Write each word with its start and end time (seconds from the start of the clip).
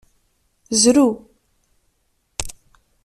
Zrew! 0.81 1.11